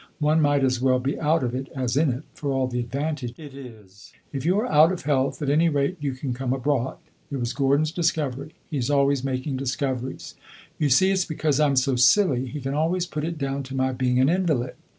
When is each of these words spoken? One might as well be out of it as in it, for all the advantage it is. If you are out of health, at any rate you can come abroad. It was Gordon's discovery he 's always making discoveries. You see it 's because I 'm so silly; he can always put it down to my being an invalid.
One 0.17 0.41
might 0.41 0.63
as 0.63 0.81
well 0.81 0.97
be 0.97 1.19
out 1.19 1.43
of 1.43 1.53
it 1.53 1.67
as 1.75 1.95
in 1.95 2.09
it, 2.11 2.23
for 2.33 2.51
all 2.51 2.65
the 2.65 2.79
advantage 2.79 3.35
it 3.37 3.53
is. 3.53 4.11
If 4.33 4.47
you 4.47 4.57
are 4.59 4.65
out 4.65 4.91
of 4.91 5.03
health, 5.03 5.39
at 5.43 5.49
any 5.51 5.69
rate 5.69 5.97
you 5.99 6.13
can 6.13 6.33
come 6.33 6.53
abroad. 6.53 6.97
It 7.29 7.37
was 7.37 7.53
Gordon's 7.53 7.91
discovery 7.91 8.55
he 8.67 8.81
's 8.81 8.89
always 8.89 9.23
making 9.23 9.57
discoveries. 9.57 10.33
You 10.79 10.89
see 10.89 11.11
it 11.11 11.17
's 11.19 11.25
because 11.25 11.59
I 11.59 11.67
'm 11.67 11.75
so 11.75 11.97
silly; 11.97 12.47
he 12.47 12.61
can 12.61 12.73
always 12.73 13.05
put 13.05 13.23
it 13.23 13.37
down 13.37 13.61
to 13.61 13.75
my 13.75 13.91
being 13.93 14.17
an 14.19 14.27
invalid. 14.27 14.73